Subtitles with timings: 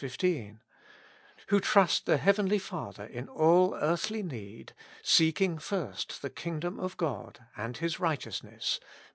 [0.01, 0.63] 15);
[1.49, 7.45] who trust the heavenly Father in all earthly need, seeking first the kingdom of God
[7.55, 8.87] and His righteousness (vi.